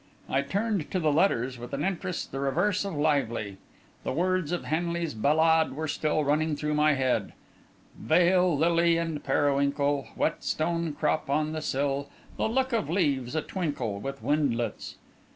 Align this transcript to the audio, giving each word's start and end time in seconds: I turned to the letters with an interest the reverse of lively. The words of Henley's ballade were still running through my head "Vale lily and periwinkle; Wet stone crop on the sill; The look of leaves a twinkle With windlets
I 0.27 0.41
turned 0.41 0.89
to 0.89 0.99
the 0.99 1.11
letters 1.13 1.59
with 1.59 1.73
an 1.73 1.83
interest 1.83 2.31
the 2.31 2.39
reverse 2.39 2.83
of 2.85 2.95
lively. 2.95 3.57
The 4.03 4.11
words 4.11 4.51
of 4.51 4.63
Henley's 4.65 5.13
ballade 5.13 5.73
were 5.73 5.87
still 5.87 6.23
running 6.23 6.55
through 6.55 6.73
my 6.73 6.93
head 6.93 7.33
"Vale 7.99 8.57
lily 8.57 8.97
and 8.97 9.23
periwinkle; 9.23 10.07
Wet 10.15 10.43
stone 10.43 10.93
crop 10.93 11.29
on 11.29 11.51
the 11.51 11.61
sill; 11.61 12.09
The 12.37 12.49
look 12.49 12.73
of 12.73 12.89
leaves 12.89 13.35
a 13.35 13.43
twinkle 13.43 13.99
With 13.99 14.23
windlets 14.23 14.95